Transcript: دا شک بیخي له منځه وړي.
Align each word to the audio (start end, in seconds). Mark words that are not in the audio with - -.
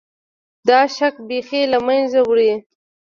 دا 0.67 0.79
شک 0.95 1.15
بیخي 1.27 1.61
له 1.71 1.79
منځه 1.87 2.19
وړي. 2.27 2.53